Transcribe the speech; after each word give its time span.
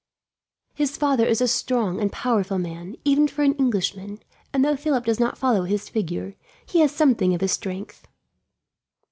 His 0.73 0.97
father 0.97 1.27
is 1.27 1.41
a 1.41 1.47
strong 1.47 2.01
and 2.01 2.11
powerful 2.11 2.57
man, 2.57 2.95
even 3.05 3.27
for 3.27 3.43
an 3.43 3.53
Englishman; 3.57 4.19
and 4.51 4.65
though 4.65 4.75
Philip 4.75 5.05
does 5.05 5.19
not 5.19 5.37
follow 5.37 5.61
his 5.61 5.89
figure, 5.89 6.33
he 6.65 6.79
has 6.79 6.91
something 6.91 7.35
of 7.35 7.41
his 7.41 7.51
strength." 7.51 8.07